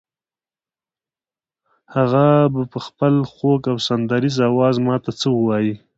[1.93, 5.73] هغه به په خپل خوږ او سندریزه آواز ماته څه ووایي.